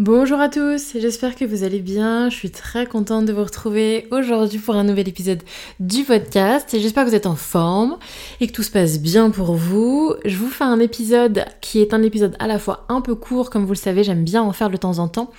Bonjour 0.00 0.40
à 0.40 0.48
tous, 0.48 0.94
j'espère 0.94 1.36
que 1.36 1.44
vous 1.44 1.62
allez 1.62 1.80
bien. 1.80 2.30
Je 2.30 2.34
suis 2.34 2.50
très 2.50 2.86
contente 2.86 3.26
de 3.26 3.34
vous 3.34 3.44
retrouver 3.44 4.08
aujourd'hui 4.10 4.58
pour 4.58 4.74
un 4.74 4.82
nouvel 4.82 5.06
épisode 5.06 5.42
du 5.78 6.04
podcast 6.04 6.74
j'espère 6.80 7.04
que 7.04 7.10
vous 7.10 7.14
êtes 7.14 7.26
en 7.26 7.36
forme 7.36 7.98
et 8.40 8.46
que 8.46 8.52
tout 8.52 8.62
se 8.62 8.70
passe 8.70 8.98
bien 8.98 9.28
pour 9.28 9.56
vous. 9.56 10.14
Je 10.24 10.38
vous 10.38 10.48
fais 10.48 10.64
un 10.64 10.80
épisode 10.80 11.44
qui 11.60 11.80
est 11.80 11.92
un 11.92 12.02
épisode 12.02 12.34
à 12.38 12.46
la 12.46 12.58
fois 12.58 12.86
un 12.88 13.02
peu 13.02 13.14
court, 13.14 13.50
comme 13.50 13.66
vous 13.66 13.74
le 13.74 13.76
savez, 13.76 14.02
j'aime 14.02 14.24
bien 14.24 14.40
en 14.40 14.54
faire 14.54 14.70
de 14.70 14.78
temps 14.78 15.00
en 15.00 15.08
temps, 15.08 15.32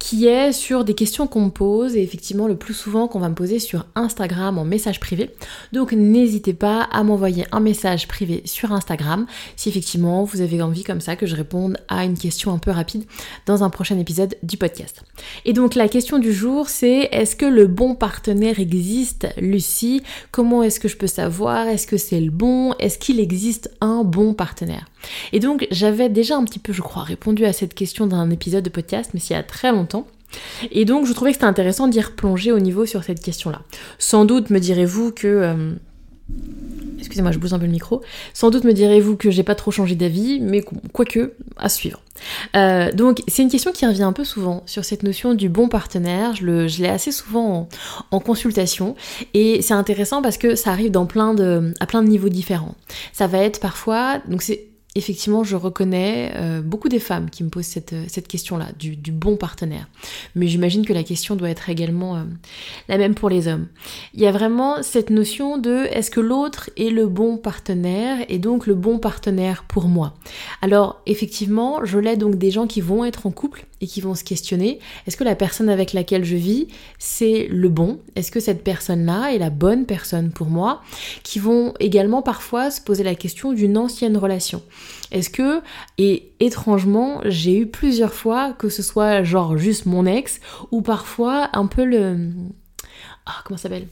qui 0.00 0.26
est 0.26 0.50
sur 0.50 0.84
des 0.84 0.94
questions 0.94 1.28
qu'on 1.28 1.42
me 1.42 1.50
pose 1.50 1.94
et 1.94 2.02
effectivement 2.02 2.48
le 2.48 2.56
plus 2.56 2.74
souvent 2.74 3.06
qu'on 3.06 3.20
va 3.20 3.28
me 3.28 3.36
poser 3.36 3.60
sur 3.60 3.86
Instagram 3.94 4.58
en 4.58 4.64
message 4.64 4.98
privé. 4.98 5.30
Donc 5.72 5.92
n'hésitez 5.92 6.54
pas 6.54 6.88
à 6.90 7.04
m'envoyer 7.04 7.46
un 7.52 7.60
message 7.60 8.08
privé 8.08 8.42
sur 8.46 8.72
Instagram 8.72 9.26
si 9.54 9.68
effectivement 9.68 10.24
vous 10.24 10.40
avez 10.40 10.60
envie 10.60 10.82
comme 10.82 11.00
ça 11.00 11.14
que 11.14 11.26
je 11.26 11.36
réponde 11.36 11.76
à 11.86 12.04
une 12.04 12.18
question 12.18 12.52
un 12.52 12.58
peu 12.58 12.72
rapide 12.72 13.04
dans 13.46 13.62
un 13.62 13.70
prochain 13.70 13.96
épisode 13.96 14.07
du 14.42 14.56
podcast. 14.56 15.02
Et 15.44 15.52
donc 15.52 15.74
la 15.74 15.88
question 15.88 16.18
du 16.18 16.32
jour 16.32 16.68
c'est 16.68 17.08
est-ce 17.12 17.36
que 17.36 17.46
le 17.46 17.66
bon 17.66 17.94
partenaire 17.94 18.60
existe 18.60 19.28
Lucie? 19.38 20.02
Comment 20.30 20.62
est-ce 20.62 20.80
que 20.80 20.88
je 20.88 20.96
peux 20.96 21.06
savoir? 21.06 21.66
Est-ce 21.66 21.86
que 21.86 21.96
c'est 21.96 22.20
le 22.20 22.30
bon? 22.30 22.74
Est-ce 22.78 22.98
qu'il 22.98 23.20
existe 23.20 23.70
un 23.80 24.04
bon 24.04 24.34
partenaire? 24.34 24.86
Et 25.32 25.40
donc 25.40 25.66
j'avais 25.70 26.08
déjà 26.08 26.36
un 26.36 26.44
petit 26.44 26.58
peu 26.58 26.72
je 26.72 26.82
crois 26.82 27.02
répondu 27.02 27.44
à 27.44 27.52
cette 27.52 27.74
question 27.74 28.06
dans 28.06 28.16
un 28.16 28.30
épisode 28.30 28.64
de 28.64 28.70
podcast 28.70 29.10
mais 29.14 29.20
c'est 29.20 29.34
il 29.34 29.36
y 29.36 29.40
a 29.40 29.42
très 29.42 29.72
longtemps. 29.72 30.06
Et 30.70 30.84
donc 30.84 31.06
je 31.06 31.12
trouvais 31.12 31.30
que 31.30 31.36
c'était 31.36 31.46
intéressant 31.46 31.88
d'y 31.88 32.00
replonger 32.00 32.52
au 32.52 32.58
niveau 32.58 32.86
sur 32.86 33.04
cette 33.04 33.22
question-là. 33.22 33.62
Sans 33.98 34.24
doute 34.24 34.50
me 34.50 34.58
direz-vous 34.58 35.12
que... 35.12 35.26
Euh, 35.26 35.72
excusez-moi, 37.08 37.32
je 37.32 37.38
bouge 37.38 37.54
un 37.54 37.58
peu 37.58 37.64
le 37.64 37.72
micro. 37.72 38.02
Sans 38.34 38.50
doute 38.50 38.64
me 38.64 38.72
direz-vous 38.72 39.16
que 39.16 39.30
j'ai 39.30 39.42
pas 39.42 39.54
trop 39.54 39.70
changé 39.70 39.94
d'avis, 39.94 40.40
mais 40.40 40.62
quoique, 40.92 41.32
à 41.56 41.70
suivre. 41.70 42.02
Euh, 42.54 42.92
donc, 42.92 43.22
c'est 43.28 43.42
une 43.42 43.50
question 43.50 43.72
qui 43.72 43.86
revient 43.86 44.02
un 44.02 44.12
peu 44.12 44.24
souvent 44.24 44.62
sur 44.66 44.84
cette 44.84 45.02
notion 45.02 45.32
du 45.32 45.48
bon 45.48 45.68
partenaire. 45.68 46.34
Je, 46.34 46.44
l'ai 46.82 46.88
assez 46.88 47.12
souvent 47.12 47.68
en, 48.10 48.20
consultation. 48.20 48.94
Et 49.32 49.62
c'est 49.62 49.74
intéressant 49.74 50.20
parce 50.20 50.36
que 50.36 50.54
ça 50.54 50.70
arrive 50.70 50.94
à 50.94 51.06
plein 51.06 51.32
de 51.34 52.08
niveaux 52.08 52.28
différents. 52.28 52.74
Ça 53.12 53.26
va 53.26 53.38
être 53.38 53.58
parfois, 53.60 54.18
donc 54.28 54.42
c'est 54.42 54.66
effectivement, 54.94 55.44
je 55.44 55.56
reconnais 55.56 56.32
euh, 56.36 56.60
beaucoup 56.60 56.88
des 56.88 56.98
femmes 56.98 57.30
qui 57.30 57.44
me 57.44 57.48
posent 57.48 57.66
cette, 57.66 57.92
euh, 57.92 58.06
question-là, 58.26 58.68
du, 58.78 58.96
bon 59.12 59.36
partenaire. 59.36 59.88
Mais 60.34 60.48
j'imagine 60.48 60.84
que 60.84 60.92
la 60.92 61.02
question 61.02 61.36
doit 61.36 61.50
être 61.50 61.68
également 61.68 62.16
euh, 62.16 62.22
la 62.88 62.98
même 62.98 63.14
pour 63.14 63.28
les 63.28 63.48
hommes. 63.48 63.68
Il 64.14 64.20
y 64.20 64.26
a 64.26 64.32
vraiment 64.32 64.82
cette 64.82 65.10
notion 65.10 65.58
de 65.58 65.86
est-ce 65.90 66.10
que 66.10 66.20
l'autre 66.20 66.70
est 66.76 66.90
le 66.90 67.06
bon 67.06 67.36
partenaire 67.36 68.18
et 68.28 68.38
donc 68.38 68.66
le 68.66 68.74
bon 68.74 68.98
partenaire 68.98 69.64
pour 69.64 69.88
moi? 69.88 70.14
Alors, 70.62 71.00
effectivement, 71.06 71.84
je 71.84 71.98
l'ai 71.98 72.16
donc 72.16 72.36
des 72.36 72.50
gens 72.50 72.66
qui 72.66 72.80
vont 72.80 73.04
être 73.04 73.26
en 73.26 73.30
couple 73.30 73.66
et 73.80 73.86
qui 73.86 74.00
vont 74.00 74.14
se 74.14 74.24
questionner, 74.24 74.78
est-ce 75.06 75.16
que 75.16 75.24
la 75.24 75.34
personne 75.34 75.68
avec 75.68 75.92
laquelle 75.92 76.24
je 76.24 76.36
vis, 76.36 76.66
c'est 76.98 77.48
le 77.50 77.68
bon? 77.68 78.00
Est-ce 78.16 78.30
que 78.30 78.40
cette 78.40 78.64
personne-là 78.64 79.34
est 79.34 79.38
la 79.38 79.50
bonne 79.50 79.86
personne 79.86 80.30
pour 80.30 80.48
moi? 80.48 80.82
Qui 81.22 81.38
vont 81.38 81.74
également 81.80 82.22
parfois 82.22 82.70
se 82.70 82.80
poser 82.80 83.04
la 83.04 83.14
question 83.14 83.52
d'une 83.52 83.76
ancienne 83.76 84.16
relation. 84.16 84.62
Est-ce 85.10 85.30
que, 85.30 85.60
et 85.96 86.32
étrangement, 86.40 87.20
j'ai 87.24 87.58
eu 87.58 87.66
plusieurs 87.66 88.14
fois 88.14 88.52
que 88.52 88.68
ce 88.68 88.82
soit 88.82 89.22
genre 89.22 89.56
juste 89.56 89.86
mon 89.86 90.06
ex, 90.06 90.40
ou 90.70 90.82
parfois 90.82 91.48
un 91.52 91.66
peu 91.66 91.84
le... 91.84 92.30
Ah, 93.26 93.42
comment 93.44 93.58
ça 93.58 93.64
s'appelle? 93.64 93.86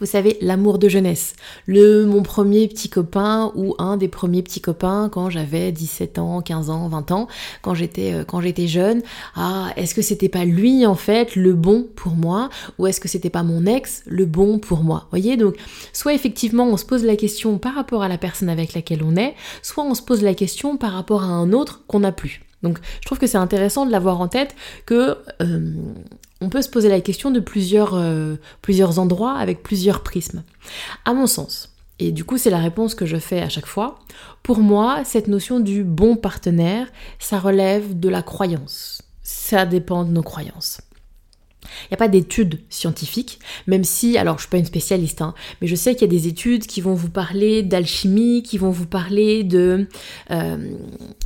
Vous 0.00 0.06
savez, 0.06 0.38
l'amour 0.40 0.78
de 0.78 0.88
jeunesse. 0.88 1.34
Le 1.66 2.04
mon 2.04 2.22
premier 2.22 2.68
petit 2.68 2.88
copain 2.88 3.52
ou 3.54 3.74
un 3.78 3.96
des 3.96 4.08
premiers 4.08 4.42
petits 4.42 4.60
copains 4.60 5.08
quand 5.10 5.30
j'avais 5.30 5.72
17 5.72 6.18
ans, 6.18 6.40
15 6.40 6.70
ans, 6.70 6.88
20 6.88 7.10
ans, 7.12 7.28
quand 7.62 7.74
j'étais 7.74 8.12
euh, 8.12 8.24
quand 8.24 8.40
j'étais 8.40 8.66
jeune. 8.66 9.02
Ah, 9.34 9.70
est-ce 9.76 9.94
que 9.94 10.02
c'était 10.02 10.28
pas 10.28 10.44
lui 10.44 10.86
en 10.86 10.94
fait 10.94 11.36
le 11.36 11.54
bon 11.54 11.86
pour 11.96 12.12
moi? 12.12 12.48
Ou 12.78 12.86
est-ce 12.86 13.00
que 13.00 13.08
c'était 13.08 13.30
pas 13.30 13.42
mon 13.42 13.66
ex 13.66 14.02
le 14.06 14.26
bon 14.26 14.58
pour 14.58 14.82
moi? 14.82 15.06
Voyez 15.10 15.36
donc 15.36 15.56
soit 15.92 16.14
effectivement 16.14 16.66
on 16.66 16.76
se 16.76 16.84
pose 16.84 17.04
la 17.04 17.16
question 17.16 17.58
par 17.58 17.74
rapport 17.74 18.02
à 18.02 18.08
la 18.08 18.18
personne 18.18 18.48
avec 18.48 18.74
laquelle 18.74 19.02
on 19.02 19.16
est, 19.16 19.34
soit 19.62 19.84
on 19.84 19.94
se 19.94 20.02
pose 20.02 20.22
la 20.22 20.34
question 20.34 20.76
par 20.76 20.92
rapport 20.92 21.22
à 21.22 21.26
un 21.26 21.52
autre 21.52 21.82
qu'on 21.86 22.00
n'a 22.00 22.12
plus. 22.12 22.42
Donc 22.62 22.78
je 23.00 23.06
trouve 23.06 23.18
que 23.18 23.26
c'est 23.26 23.38
intéressant 23.38 23.86
de 23.86 23.92
l'avoir 23.92 24.20
en 24.20 24.28
tête 24.28 24.54
que 24.86 25.16
euh, 25.42 25.72
on 26.40 26.48
peut 26.48 26.62
se 26.62 26.68
poser 26.68 26.88
la 26.88 27.00
question 27.00 27.30
de 27.30 27.40
plusieurs, 27.40 27.94
euh, 27.94 28.36
plusieurs 28.62 28.98
endroits 28.98 29.36
avec 29.36 29.62
plusieurs 29.62 30.02
prismes. 30.02 30.42
À 31.04 31.14
mon 31.14 31.26
sens, 31.26 31.74
et 31.98 32.12
du 32.12 32.24
coup 32.24 32.38
c'est 32.38 32.50
la 32.50 32.58
réponse 32.58 32.94
que 32.94 33.06
je 33.06 33.16
fais 33.16 33.40
à 33.40 33.48
chaque 33.48 33.66
fois, 33.66 33.98
pour 34.42 34.58
moi 34.58 35.02
cette 35.04 35.28
notion 35.28 35.60
du 35.60 35.84
bon 35.84 36.16
partenaire, 36.16 36.86
ça 37.18 37.38
relève 37.38 37.98
de 37.98 38.08
la 38.08 38.22
croyance. 38.22 39.02
Ça 39.22 39.66
dépend 39.66 40.04
de 40.04 40.10
nos 40.10 40.22
croyances. 40.22 40.80
Il 41.62 41.92
n'y 41.92 41.94
a 41.94 41.98
pas 41.98 42.08
d'études 42.08 42.60
scientifiques, 42.70 43.40
même 43.66 43.84
si, 43.84 44.16
alors 44.16 44.36
je 44.36 44.42
suis 44.42 44.50
pas 44.50 44.58
une 44.58 44.64
spécialiste, 44.64 45.22
hein, 45.22 45.34
mais 45.60 45.66
je 45.66 45.74
sais 45.74 45.94
qu'il 45.94 46.02
y 46.02 46.16
a 46.16 46.18
des 46.18 46.28
études 46.28 46.66
qui 46.66 46.80
vont 46.80 46.94
vous 46.94 47.10
parler 47.10 47.62
d'alchimie, 47.62 48.42
qui 48.42 48.58
vont 48.58 48.70
vous 48.70 48.86
parler 48.86 49.44
de... 49.44 49.86
Euh, 50.30 50.56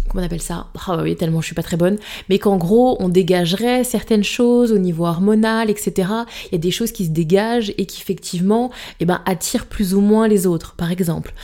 comment 0.08 0.22
on 0.22 0.26
appelle 0.26 0.42
ça? 0.42 0.68
Ah 0.86 1.02
oui, 1.02 1.16
tellement 1.16 1.40
je 1.40 1.46
suis 1.46 1.54
pas 1.54 1.62
très 1.62 1.76
bonne, 1.76 1.98
mais 2.28 2.38
qu'en 2.38 2.56
gros 2.56 2.96
on 3.00 3.08
dégagerait 3.08 3.84
certaines 3.84 4.24
choses 4.24 4.72
au 4.72 4.78
niveau 4.78 5.06
hormonal, 5.06 5.70
etc. 5.70 6.08
Il 6.46 6.52
y 6.52 6.56
a 6.56 6.58
des 6.58 6.70
choses 6.70 6.92
qui 6.92 7.04
se 7.04 7.10
dégagent 7.10 7.72
et 7.78 7.86
qui 7.86 8.00
effectivement 8.00 8.70
eh 9.00 9.04
ben, 9.04 9.22
attirent 9.26 9.66
plus 9.66 9.94
ou 9.94 10.00
moins 10.00 10.28
les 10.28 10.46
autres, 10.46 10.74
par 10.76 10.90
exemple. 10.90 11.34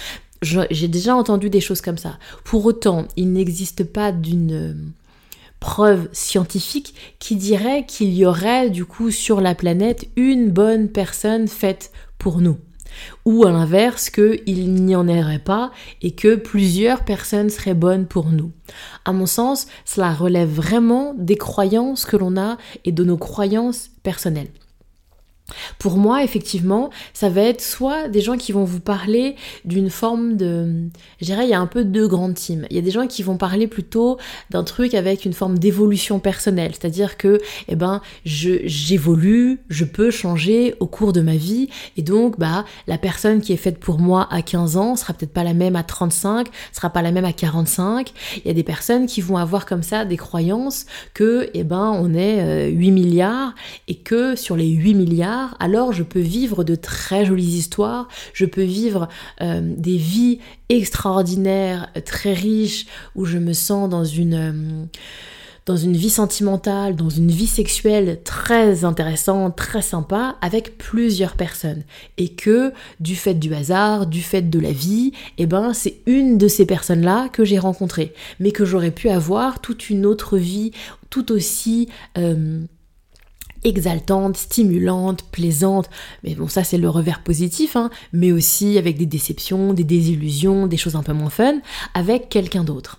J'ai 0.40 0.86
déjà 0.86 1.16
entendu 1.16 1.50
des 1.50 1.60
choses 1.60 1.80
comme 1.80 1.98
ça. 1.98 2.16
Pour 2.44 2.64
autant, 2.64 3.08
il 3.16 3.32
n'existe 3.32 3.82
pas 3.82 4.12
d'une 4.12 4.92
preuve 5.60 6.08
scientifique 6.12 6.94
qui 7.18 7.36
dirait 7.36 7.84
qu'il 7.86 8.14
y 8.14 8.24
aurait 8.24 8.70
du 8.70 8.84
coup 8.84 9.10
sur 9.10 9.40
la 9.40 9.54
planète 9.54 10.08
une 10.16 10.50
bonne 10.50 10.88
personne 10.88 11.48
faite 11.48 11.92
pour 12.18 12.40
nous. 12.40 12.58
Ou 13.24 13.44
à 13.44 13.50
l'inverse, 13.50 14.10
qu'il 14.10 14.74
n'y 14.74 14.96
en 14.96 15.08
aurait 15.08 15.38
pas 15.38 15.70
et 16.02 16.12
que 16.12 16.34
plusieurs 16.34 17.04
personnes 17.04 17.50
seraient 17.50 17.74
bonnes 17.74 18.06
pour 18.06 18.30
nous. 18.30 18.52
À 19.04 19.12
mon 19.12 19.26
sens, 19.26 19.66
cela 19.84 20.12
relève 20.12 20.48
vraiment 20.48 21.14
des 21.16 21.36
croyances 21.36 22.04
que 22.04 22.16
l'on 22.16 22.36
a 22.36 22.56
et 22.84 22.92
de 22.92 23.04
nos 23.04 23.18
croyances 23.18 23.90
personnelles. 24.02 24.50
Pour 25.78 25.96
moi, 25.96 26.22
effectivement, 26.22 26.90
ça 27.12 27.28
va 27.28 27.42
être 27.42 27.60
soit 27.60 28.08
des 28.08 28.20
gens 28.20 28.36
qui 28.36 28.52
vont 28.52 28.64
vous 28.64 28.80
parler 28.80 29.36
d'une 29.64 29.90
forme 29.90 30.36
de... 30.36 30.88
Je 31.20 31.24
dirais, 31.24 31.44
il 31.44 31.50
y 31.50 31.54
a 31.54 31.60
un 31.60 31.66
peu 31.66 31.84
deux 31.84 32.06
grandes 32.06 32.34
teams. 32.34 32.66
Il 32.70 32.76
y 32.76 32.78
a 32.78 32.82
des 32.82 32.90
gens 32.90 33.06
qui 33.06 33.22
vont 33.22 33.36
parler 33.36 33.66
plutôt 33.66 34.18
d'un 34.50 34.64
truc 34.64 34.94
avec 34.94 35.24
une 35.24 35.32
forme 35.32 35.58
d'évolution 35.58 36.18
personnelle. 36.18 36.72
C'est-à-dire 36.72 37.16
que, 37.16 37.38
eh 37.68 37.76
ben, 37.76 38.00
j'évolue, 38.24 39.60
je 39.68 39.84
peux 39.84 40.10
changer 40.10 40.74
au 40.80 40.86
cours 40.86 41.12
de 41.12 41.20
ma 41.20 41.36
vie. 41.36 41.68
Et 41.96 42.02
donc, 42.02 42.38
bah, 42.38 42.64
la 42.86 42.98
personne 42.98 43.40
qui 43.40 43.52
est 43.52 43.58
faite 43.58 43.78
pour 43.78 43.98
moi 43.98 44.28
à 44.30 44.42
15 44.42 44.76
ans 44.76 44.96
sera 44.96 45.14
peut-être 45.14 45.32
pas 45.32 45.44
la 45.44 45.54
même 45.54 45.76
à 45.76 45.82
35, 45.82 46.48
sera 46.72 46.90
pas 46.90 47.02
la 47.02 47.12
même 47.12 47.24
à 47.24 47.32
45. 47.32 48.12
Il 48.36 48.48
y 48.48 48.50
a 48.50 48.54
des 48.54 48.62
personnes 48.62 49.06
qui 49.06 49.20
vont 49.20 49.36
avoir 49.36 49.66
comme 49.66 49.82
ça 49.82 50.04
des 50.04 50.16
croyances 50.16 50.86
que, 51.14 51.50
eh 51.54 51.64
ben, 51.64 51.92
on 51.94 52.14
est 52.14 52.70
8 52.70 52.88
euh, 52.88 52.92
milliards 52.92 53.54
et 53.86 53.94
que 53.94 54.36
sur 54.36 54.56
les 54.56 54.68
8 54.68 54.94
milliards, 54.94 55.37
alors 55.58 55.92
je 55.92 56.02
peux 56.02 56.20
vivre 56.20 56.64
de 56.64 56.74
très 56.74 57.24
jolies 57.24 57.56
histoires, 57.56 58.08
je 58.32 58.46
peux 58.46 58.62
vivre 58.62 59.08
euh, 59.40 59.60
des 59.76 59.96
vies 59.96 60.38
extraordinaires, 60.68 61.88
très 62.04 62.32
riches, 62.32 62.86
où 63.14 63.24
je 63.24 63.38
me 63.38 63.52
sens 63.52 63.88
dans 63.88 64.04
une... 64.04 64.34
Euh, 64.34 64.84
dans 65.66 65.76
une 65.76 65.98
vie 65.98 66.08
sentimentale, 66.08 66.96
dans 66.96 67.10
une 67.10 67.30
vie 67.30 67.46
sexuelle 67.46 68.20
très 68.24 68.86
intéressante, 68.86 69.54
très 69.54 69.82
sympa, 69.82 70.36
avec 70.40 70.78
plusieurs 70.78 71.36
personnes. 71.36 71.82
Et 72.16 72.30
que, 72.30 72.72
du 73.00 73.14
fait 73.14 73.34
du 73.34 73.54
hasard, 73.54 74.06
du 74.06 74.22
fait 74.22 74.48
de 74.48 74.58
la 74.58 74.72
vie, 74.72 75.12
eh 75.36 75.44
ben, 75.44 75.74
c'est 75.74 76.00
une 76.06 76.38
de 76.38 76.48
ces 76.48 76.64
personnes-là 76.64 77.28
que 77.28 77.44
j'ai 77.44 77.58
rencontrées. 77.58 78.14
Mais 78.40 78.50
que 78.50 78.64
j'aurais 78.64 78.90
pu 78.90 79.10
avoir 79.10 79.60
toute 79.60 79.90
une 79.90 80.06
autre 80.06 80.38
vie 80.38 80.72
tout 81.10 81.32
aussi... 81.32 81.90
Euh, 82.16 82.62
exaltante, 83.64 84.36
stimulante, 84.36 85.22
plaisante. 85.30 85.88
Mais 86.24 86.34
bon, 86.34 86.48
ça 86.48 86.64
c'est 86.64 86.78
le 86.78 86.88
revers 86.88 87.22
positif, 87.22 87.76
hein, 87.76 87.90
mais 88.12 88.32
aussi 88.32 88.78
avec 88.78 88.96
des 88.96 89.06
déceptions, 89.06 89.72
des 89.72 89.84
désillusions, 89.84 90.66
des 90.66 90.76
choses 90.76 90.96
un 90.96 91.02
peu 91.02 91.12
moins 91.12 91.30
fun, 91.30 91.58
avec 91.94 92.28
quelqu'un 92.28 92.64
d'autre. 92.64 92.98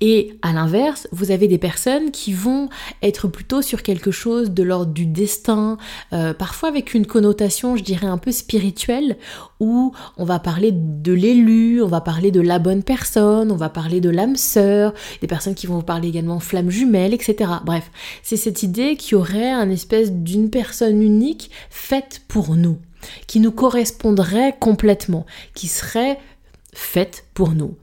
Et 0.00 0.36
à 0.42 0.52
l'inverse, 0.52 1.08
vous 1.12 1.30
avez 1.30 1.48
des 1.48 1.58
personnes 1.58 2.10
qui 2.10 2.32
vont 2.32 2.68
être 3.02 3.28
plutôt 3.28 3.62
sur 3.62 3.82
quelque 3.82 4.10
chose 4.10 4.50
de 4.50 4.62
l'ordre 4.62 4.92
du 4.92 5.06
destin, 5.06 5.78
euh, 6.12 6.34
parfois 6.34 6.68
avec 6.68 6.94
une 6.94 7.06
connotation, 7.06 7.76
je 7.76 7.82
dirais, 7.82 8.06
un 8.06 8.18
peu 8.18 8.32
spirituelle, 8.32 9.16
où 9.60 9.92
on 10.16 10.24
va 10.24 10.38
parler 10.38 10.70
de 10.72 11.12
l'élu, 11.12 11.82
on 11.82 11.88
va 11.88 12.00
parler 12.00 12.30
de 12.30 12.40
la 12.40 12.58
bonne 12.58 12.82
personne, 12.82 13.50
on 13.50 13.56
va 13.56 13.68
parler 13.68 14.00
de 14.00 14.10
l'âme 14.10 14.36
sœur, 14.36 14.92
des 15.20 15.26
personnes 15.26 15.54
qui 15.54 15.66
vont 15.66 15.76
vous 15.76 15.82
parler 15.82 16.08
également 16.08 16.40
flamme 16.40 16.70
jumelle, 16.70 17.14
etc. 17.14 17.50
Bref, 17.64 17.90
c'est 18.22 18.36
cette 18.36 18.62
idée 18.62 18.96
qu'il 18.96 19.12
y 19.12 19.14
aurait 19.14 19.50
un 19.50 19.70
espèce 19.70 20.12
d'une 20.12 20.50
personne 20.50 21.02
unique 21.02 21.50
faite 21.70 22.22
pour 22.28 22.56
nous, 22.56 22.78
qui 23.26 23.40
nous 23.40 23.52
correspondrait 23.52 24.56
complètement, 24.58 25.26
qui 25.54 25.68
serait 25.68 26.18
faite 26.72 27.24
pour 27.34 27.52
nous. 27.52 27.76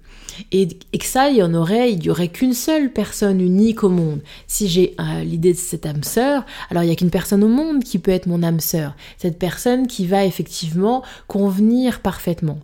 Et, 0.51 0.67
que 0.67 1.05
ça, 1.05 1.29
il 1.29 1.37
y 1.37 1.43
en 1.43 1.53
aurait, 1.53 1.91
il 1.91 2.03
y 2.03 2.09
aurait 2.09 2.27
qu'une 2.27 2.53
seule 2.53 2.91
personne 2.91 3.41
unique 3.41 3.83
au 3.83 3.89
monde. 3.89 4.21
Si 4.47 4.67
j'ai 4.67 4.95
euh, 4.99 5.23
l'idée 5.23 5.53
de 5.53 5.57
cette 5.57 5.85
âme 5.85 6.03
sœur, 6.03 6.45
alors 6.69 6.83
il 6.83 6.87
n'y 6.87 6.93
a 6.93 6.95
qu'une 6.95 7.09
personne 7.09 7.43
au 7.43 7.47
monde 7.47 7.83
qui 7.83 7.99
peut 7.99 8.11
être 8.11 8.27
mon 8.27 8.43
âme 8.43 8.59
sœur. 8.59 8.95
Cette 9.17 9.39
personne 9.39 9.87
qui 9.87 10.05
va 10.05 10.25
effectivement 10.25 11.03
convenir 11.27 12.01
parfaitement. 12.01 12.59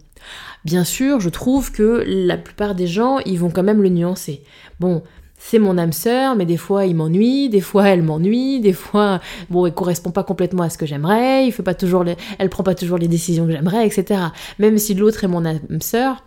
Bien 0.65 0.83
sûr, 0.83 1.19
je 1.19 1.29
trouve 1.29 1.71
que 1.71 2.03
la 2.05 2.37
plupart 2.37 2.75
des 2.75 2.87
gens, 2.87 3.19
ils 3.19 3.39
vont 3.39 3.49
quand 3.49 3.63
même 3.63 3.81
le 3.81 3.89
nuancer. 3.89 4.43
Bon, 4.79 5.01
c'est 5.37 5.59
mon 5.59 5.77
âme 5.77 5.93
sœur, 5.93 6.35
mais 6.35 6.45
des 6.45 6.57
fois 6.57 6.85
il 6.85 6.95
m'ennuie, 6.95 7.49
des 7.49 7.61
fois 7.61 7.87
elle 7.87 8.01
m'ennuie, 8.01 8.59
des 8.59 8.73
fois 8.73 9.21
bon, 9.49 9.65
elle 9.65 9.73
correspond 9.73 10.11
pas 10.11 10.23
complètement 10.23 10.63
à 10.63 10.69
ce 10.69 10.77
que 10.77 10.85
j'aimerais, 10.85 11.45
il 11.45 11.51
fait 11.51 11.63
pas 11.63 11.75
toujours 11.75 12.03
elle 12.39 12.49
prend 12.49 12.63
pas 12.63 12.75
toujours 12.75 12.97
les 12.97 13.07
décisions 13.07 13.45
que 13.45 13.51
j'aimerais, 13.51 13.85
etc. 13.85 14.19
Même 14.59 14.77
si 14.77 14.93
l'autre 14.93 15.23
est 15.23 15.27
mon 15.27 15.45
âme 15.45 15.59
sœur, 15.79 16.23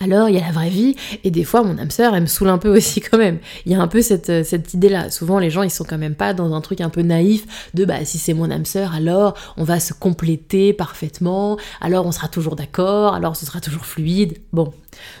alors 0.00 0.28
il 0.28 0.34
y 0.34 0.38
a 0.38 0.46
la 0.46 0.52
vraie 0.52 0.70
vie, 0.70 0.96
et 1.24 1.30
des 1.30 1.44
fois 1.44 1.62
mon 1.62 1.78
âme 1.78 1.90
sœur, 1.90 2.14
elle 2.14 2.22
me 2.22 2.26
saoule 2.26 2.48
un 2.48 2.58
peu 2.58 2.74
aussi 2.76 3.00
quand 3.00 3.18
même. 3.18 3.38
Il 3.66 3.72
y 3.72 3.74
a 3.74 3.80
un 3.80 3.88
peu 3.88 4.02
cette, 4.02 4.30
euh, 4.30 4.44
cette 4.44 4.74
idée-là. 4.74 5.10
Souvent 5.10 5.38
les 5.38 5.50
gens, 5.50 5.62
ils 5.62 5.70
sont 5.70 5.84
quand 5.84 5.98
même 5.98 6.14
pas 6.14 6.34
dans 6.34 6.54
un 6.54 6.60
truc 6.60 6.80
un 6.80 6.90
peu 6.90 7.02
naïf 7.02 7.70
de 7.74 7.84
bah 7.84 8.04
si 8.04 8.18
c'est 8.18 8.34
mon 8.34 8.50
âme 8.50 8.64
sœur, 8.64 8.94
alors 8.94 9.34
on 9.56 9.64
va 9.64 9.80
se 9.80 9.92
compléter 9.92 10.72
parfaitement, 10.72 11.58
alors 11.80 12.06
on 12.06 12.12
sera 12.12 12.28
toujours 12.28 12.56
d'accord, 12.56 13.14
alors 13.14 13.36
ce 13.36 13.46
sera 13.46 13.60
toujours 13.60 13.84
fluide. 13.84 14.38
Bon, 14.52 14.72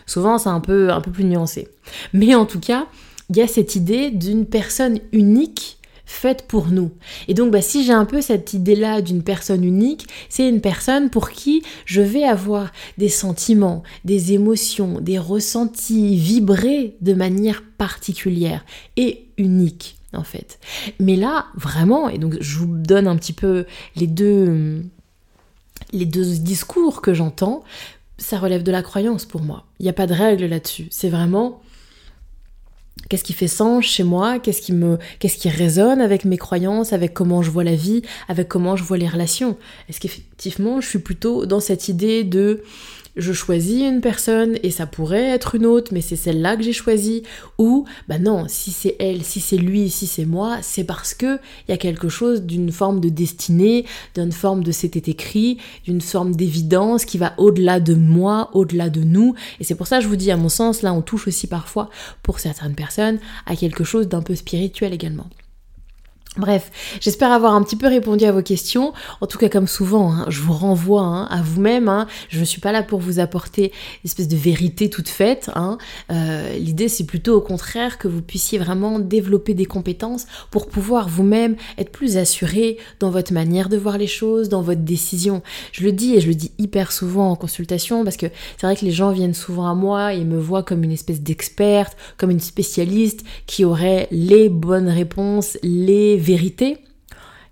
souvent 0.06 0.38
c'est 0.38 0.48
un 0.48 0.60
peu, 0.60 0.90
un 0.90 1.00
peu 1.00 1.10
plus 1.10 1.24
nuancé. 1.24 1.68
Mais 2.12 2.34
en 2.34 2.46
tout 2.46 2.60
cas, 2.60 2.86
il 3.30 3.36
y 3.36 3.42
a 3.42 3.46
cette 3.46 3.76
idée 3.76 4.10
d'une 4.10 4.46
personne 4.46 5.00
unique 5.12 5.77
faite 6.08 6.46
pour 6.48 6.68
nous. 6.68 6.90
Et 7.28 7.34
donc 7.34 7.52
bah, 7.52 7.60
si 7.60 7.84
j'ai 7.84 7.92
un 7.92 8.06
peu 8.06 8.20
cette 8.22 8.54
idée-là 8.54 9.02
d'une 9.02 9.22
personne 9.22 9.62
unique, 9.62 10.06
c'est 10.30 10.48
une 10.48 10.62
personne 10.62 11.10
pour 11.10 11.30
qui 11.30 11.62
je 11.84 12.00
vais 12.00 12.24
avoir 12.24 12.72
des 12.96 13.10
sentiments, 13.10 13.82
des 14.04 14.32
émotions, 14.32 15.00
des 15.00 15.18
ressentis 15.18 16.16
vibrer 16.16 16.96
de 17.02 17.12
manière 17.12 17.62
particulière 17.76 18.64
et 18.96 19.26
unique 19.36 19.96
en 20.14 20.24
fait. 20.24 20.58
Mais 20.98 21.14
là, 21.14 21.46
vraiment, 21.54 22.08
et 22.08 22.16
donc 22.16 22.38
je 22.40 22.58
vous 22.58 22.66
donne 22.66 23.06
un 23.06 23.16
petit 23.16 23.34
peu 23.34 23.66
les 23.94 24.06
deux, 24.06 24.82
les 25.92 26.06
deux 26.06 26.36
discours 26.38 27.02
que 27.02 27.12
j'entends, 27.12 27.62
ça 28.16 28.38
relève 28.38 28.62
de 28.62 28.72
la 28.72 28.82
croyance 28.82 29.26
pour 29.26 29.42
moi. 29.42 29.66
Il 29.78 29.82
n'y 29.82 29.90
a 29.90 29.92
pas 29.92 30.06
de 30.06 30.14
règle 30.14 30.46
là-dessus. 30.46 30.88
C'est 30.90 31.10
vraiment 31.10 31.60
Qu'est-ce 33.08 33.24
qui 33.24 33.32
fait 33.32 33.48
sens 33.48 33.84
chez 33.84 34.04
moi? 34.04 34.38
Qu'est-ce 34.38 34.60
qui 34.60 34.72
me, 34.72 34.98
qu'est-ce 35.18 35.38
qui 35.38 35.48
résonne 35.48 36.00
avec 36.00 36.24
mes 36.24 36.36
croyances, 36.36 36.92
avec 36.92 37.14
comment 37.14 37.42
je 37.42 37.50
vois 37.50 37.64
la 37.64 37.74
vie, 37.74 38.02
avec 38.28 38.48
comment 38.48 38.76
je 38.76 38.84
vois 38.84 38.98
les 38.98 39.08
relations? 39.08 39.56
Est-ce 39.88 40.00
qu'effectivement, 40.00 40.80
je 40.80 40.88
suis 40.88 40.98
plutôt 40.98 41.46
dans 41.46 41.60
cette 41.60 41.88
idée 41.88 42.24
de 42.24 42.62
je 43.18 43.32
choisis 43.32 43.82
une 43.82 44.00
personne 44.00 44.58
et 44.62 44.70
ça 44.70 44.86
pourrait 44.86 45.24
être 45.24 45.56
une 45.56 45.66
autre, 45.66 45.92
mais 45.92 46.00
c'est 46.00 46.16
celle-là 46.16 46.56
que 46.56 46.62
j'ai 46.62 46.72
choisie. 46.72 47.24
Ou, 47.58 47.84
bah 48.08 48.18
non, 48.18 48.46
si 48.48 48.70
c'est 48.70 48.96
elle, 49.00 49.24
si 49.24 49.40
c'est 49.40 49.56
lui, 49.56 49.90
si 49.90 50.06
c'est 50.06 50.24
moi, 50.24 50.58
c'est 50.62 50.84
parce 50.84 51.14
que 51.14 51.38
il 51.66 51.70
y 51.70 51.74
a 51.74 51.76
quelque 51.76 52.08
chose 52.08 52.42
d'une 52.42 52.70
forme 52.70 53.00
de 53.00 53.08
destinée, 53.08 53.84
d'une 54.14 54.32
forme 54.32 54.62
de 54.62 54.72
c'était 54.72 55.10
écrit, 55.10 55.58
d'une 55.84 56.00
forme 56.00 56.34
d'évidence 56.34 57.04
qui 57.04 57.18
va 57.18 57.34
au-delà 57.38 57.80
de 57.80 57.94
moi, 57.94 58.50
au-delà 58.52 58.88
de 58.88 59.02
nous. 59.02 59.34
Et 59.60 59.64
c'est 59.64 59.74
pour 59.74 59.88
ça 59.88 59.98
que 59.98 60.04
je 60.04 60.08
vous 60.08 60.16
dis, 60.16 60.30
à 60.30 60.36
mon 60.36 60.48
sens, 60.48 60.82
là, 60.82 60.92
on 60.94 61.02
touche 61.02 61.26
aussi 61.26 61.48
parfois, 61.48 61.90
pour 62.22 62.38
certaines 62.38 62.74
personnes, 62.74 63.18
à 63.46 63.56
quelque 63.56 63.84
chose 63.84 64.08
d'un 64.08 64.22
peu 64.22 64.36
spirituel 64.36 64.94
également. 64.94 65.28
Bref, 66.36 66.70
j'espère 67.00 67.32
avoir 67.32 67.54
un 67.54 67.62
petit 67.62 67.74
peu 67.74 67.88
répondu 67.88 68.24
à 68.24 68.32
vos 68.32 68.42
questions. 68.42 68.92
En 69.20 69.26
tout 69.26 69.38
cas, 69.38 69.48
comme 69.48 69.66
souvent, 69.66 70.12
hein, 70.12 70.26
je 70.28 70.40
vous 70.40 70.52
renvoie 70.52 71.02
hein, 71.02 71.24
à 71.30 71.42
vous-même. 71.42 71.88
Hein. 71.88 72.06
Je 72.28 72.38
ne 72.38 72.44
suis 72.44 72.60
pas 72.60 72.70
là 72.70 72.82
pour 72.82 73.00
vous 73.00 73.18
apporter 73.18 73.72
une 74.04 74.08
espèce 74.08 74.28
de 74.28 74.36
vérité 74.36 74.88
toute 74.90 75.08
faite. 75.08 75.50
Euh, 76.12 76.56
l'idée, 76.58 76.88
c'est 76.88 77.06
plutôt 77.06 77.34
au 77.34 77.40
contraire 77.40 77.98
que 77.98 78.06
vous 78.06 78.22
puissiez 78.22 78.58
vraiment 78.58 78.98
développer 78.98 79.54
des 79.54 79.64
compétences 79.64 80.26
pour 80.50 80.68
pouvoir 80.68 81.08
vous-même 81.08 81.56
être 81.76 81.90
plus 81.90 82.18
assuré 82.18 82.76
dans 83.00 83.10
votre 83.10 83.32
manière 83.32 83.68
de 83.68 83.76
voir 83.76 83.98
les 83.98 84.06
choses, 84.06 84.48
dans 84.48 84.62
votre 84.62 84.82
décision. 84.82 85.42
Je 85.72 85.82
le 85.82 85.92
dis 85.92 86.14
et 86.14 86.20
je 86.20 86.28
le 86.28 86.34
dis 86.34 86.52
hyper 86.58 86.92
souvent 86.92 87.30
en 87.30 87.36
consultation 87.36 88.04
parce 88.04 88.16
que 88.16 88.26
c'est 88.58 88.66
vrai 88.66 88.76
que 88.76 88.84
les 88.84 88.92
gens 88.92 89.10
viennent 89.10 89.34
souvent 89.34 89.66
à 89.66 89.74
moi 89.74 90.14
et 90.14 90.24
me 90.24 90.38
voient 90.38 90.62
comme 90.62 90.84
une 90.84 90.92
espèce 90.92 91.20
d'experte, 91.20 91.96
comme 92.16 92.30
une 92.30 92.38
spécialiste 92.38 93.24
qui 93.46 93.64
aurait 93.64 94.08
les 94.10 94.48
bonnes 94.48 94.88
réponses, 94.88 95.58
les 95.62 96.17
vérité. 96.18 96.78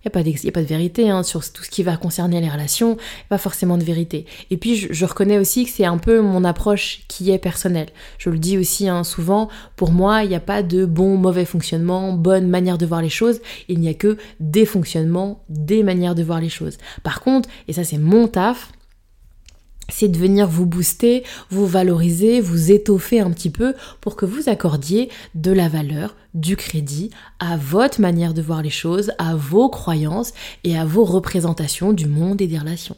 Il 0.04 0.08
n'y 0.08 0.14
a, 0.14 0.20
a, 0.20 0.52
pas 0.52 0.62
de 0.62 0.66
vérité 0.66 1.10
hein, 1.10 1.24
sur 1.24 1.40
tout 1.52 1.64
ce 1.64 1.70
qui 1.70 1.82
va 1.82 1.96
concerner 1.96 2.40
les 2.40 2.48
relations, 2.48 2.96
pas 3.28 3.38
forcément 3.38 3.76
de 3.76 3.82
vérité. 3.82 4.24
Et 4.50 4.56
puis 4.56 4.76
je, 4.76 5.04
reconnais 5.04 5.36
aussi 5.36 5.64
que 5.64 5.70
c'est 5.70 5.84
un 5.84 5.98
peu 5.98 6.20
mon 6.20 6.44
approche 6.44 7.00
qui 7.08 7.32
est 7.32 7.38
personnelle. 7.38 7.88
Je 8.18 8.30
le 8.30 8.38
dis 8.38 8.56
aussi 8.56 8.88
hein, 8.88 9.02
souvent, 9.02 9.48
pour 9.74 9.90
moi, 9.90 10.22
il 10.22 10.28
n'y 10.28 10.36
a 10.36 10.40
pas 10.40 10.62
de 10.62 10.84
bon, 10.84 11.16
mauvais 11.16 11.44
fonctionnement, 11.44 12.12
bonne 12.12 12.48
manière 12.48 12.78
de 12.78 12.86
voir 12.86 13.02
les 13.02 13.08
choses, 13.08 13.40
il 13.68 13.80
n'y 13.80 13.88
a 13.88 13.94
que 13.94 14.16
des 14.38 14.64
fonctionnements, 14.64 15.42
des 15.48 15.82
manières 15.82 16.14
de 16.14 16.22
voir 16.22 16.40
les 16.40 16.50
choses. 16.50 16.78
Par 17.02 17.20
contre, 17.20 17.48
et 17.66 17.72
ça 17.72 17.82
c'est 17.82 17.98
mon 17.98 18.28
taf, 18.28 18.70
c'est 19.88 20.08
de 20.08 20.18
venir 20.18 20.48
vous 20.48 20.66
booster, 20.66 21.24
vous 21.50 21.66
valoriser, 21.66 22.40
vous 22.40 22.72
étoffer 22.72 23.20
un 23.20 23.30
petit 23.30 23.50
peu 23.50 23.74
pour 24.00 24.16
que 24.16 24.26
vous 24.26 24.48
accordiez 24.48 25.10
de 25.34 25.52
la 25.52 25.68
valeur, 25.68 26.16
du 26.34 26.56
crédit 26.56 27.10
à 27.38 27.56
votre 27.56 28.00
manière 28.00 28.34
de 28.34 28.42
voir 28.42 28.62
les 28.62 28.70
choses, 28.70 29.12
à 29.18 29.36
vos 29.36 29.68
croyances 29.68 30.32
et 30.64 30.76
à 30.76 30.84
vos 30.84 31.04
représentations 31.04 31.92
du 31.92 32.06
monde 32.06 32.40
et 32.40 32.46
des 32.46 32.58
relations. 32.58 32.96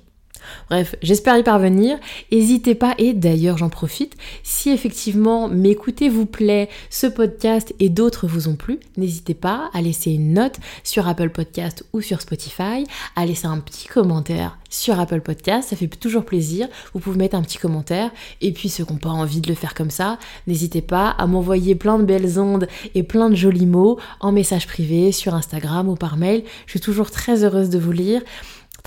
Bref, 0.71 0.95
j'espère 1.03 1.39
y 1.39 1.43
parvenir. 1.43 1.99
N'hésitez 2.31 2.75
pas, 2.75 2.95
et 2.99 3.15
d'ailleurs 3.15 3.59
j'en 3.59 3.69
profite, 3.69 4.17
si 4.43 4.71
effectivement 4.71 5.49
m'écouter 5.49 6.09
vous 6.09 6.27
plaît, 6.27 6.69
ce 6.91 7.07
podcast 7.07 7.75
et 7.81 7.89
d'autres 7.89 8.27
vous 8.27 8.49
ont 8.49 8.57
plu, 8.57 8.79
n'hésitez 8.97 9.35
pas 9.35 9.71
à 9.73 9.81
laisser 9.81 10.11
une 10.13 10.35
note 10.35 10.57
sur 10.85 11.09
Apple 11.09 11.31
Podcast 11.31 11.85
ou 11.93 12.01
sur 12.01 12.21
Spotify, 12.21 12.85
à 13.17 13.27
laisser 13.27 13.47
un 13.47 13.59
petit 13.59 13.89
commentaire 13.89 14.59
sur 14.71 15.01
Apple 15.01 15.21
Podcast, 15.21 15.71
ça 15.71 15.77
fait 15.77 15.87
toujours 15.87 16.25
plaisir. 16.25 16.69
Vous 16.93 17.01
pouvez 17.01 17.17
mettre 17.17 17.37
un 17.37 17.43
petit 17.43 17.59
commentaire, 17.59 18.11
et 18.41 18.53
puis 18.53 18.69
ceux 18.69 18.85
qui 18.85 18.93
n'ont 18.93 18.99
pas 18.99 19.09
envie 19.09 19.41
de 19.41 19.49
le 19.49 19.55
faire 19.55 19.75
comme 19.75 19.91
ça, 19.91 20.19
n'hésitez 20.47 20.83
pas 20.83 21.11
à 21.11 21.27
m'envoyer 21.27 21.75
plein 21.75 21.99
de 21.99 22.05
belles 22.05 22.39
ondes 22.39 22.69
et 22.95 23.03
plein 23.03 23.31
de 23.31 23.35
jolis 23.35 23.67
mots 23.67 23.99
en 24.21 24.33
message 24.33 24.67
privé 24.67 25.13
sur 25.13 25.35
Instagram 25.35 25.89
ou 25.89 25.95
par 25.95 26.17
mail. 26.17 26.45
Je 26.67 26.73
suis 26.73 26.81
toujours 26.81 27.11
très 27.11 27.45
heureuse 27.45 27.71
de 27.71 27.79
vous 27.79 27.93
lire. 27.93 28.23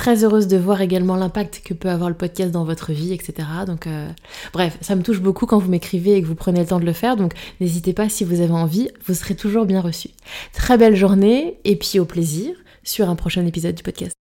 Très 0.02 0.24
heureuse 0.24 0.48
de 0.48 0.58
voir 0.58 0.82
également 0.82 1.16
l'impact 1.16 1.62
que 1.64 1.76
peut 1.76 1.88
avoir 1.88 2.10
le 2.10 2.16
podcast 2.16 2.52
dans 2.52 2.64
votre 2.64 2.92
vie, 2.92 3.14
etc. 3.14 3.48
Donc, 3.68 3.86
euh, 3.86 4.10
bref, 4.52 4.80
ça 4.82 4.96
me 4.96 5.04
touche 5.04 5.22
beaucoup 5.22 5.46
quand 5.46 5.60
vous 5.60 5.70
m'écrivez 5.70 6.16
et 6.16 6.24
que 6.24 6.26
vous 6.26 6.34
prenez 6.34 6.62
le 6.62 6.66
temps 6.66 6.80
de 6.80 6.86
le 6.86 6.92
faire. 6.92 7.18
Donc, 7.18 7.34
n'hésitez 7.60 7.94
pas 7.94 8.10
si 8.10 8.24
vous 8.24 8.42
avez 8.42 8.52
envie, 8.52 8.90
vous 9.06 9.14
serez 9.14 9.36
toujours 9.36 9.66
bien 9.66 9.80
reçu. 9.80 10.10
Très 10.54 10.80
belle 10.80 10.96
journée 10.96 11.60
et 11.66 11.76
puis 11.76 12.00
au 12.00 12.06
plaisir 12.06 12.56
sur 12.82 13.12
un 13.12 13.16
prochain 13.16 13.46
épisode 13.46 13.76
du 13.76 13.84
podcast. 13.84 14.21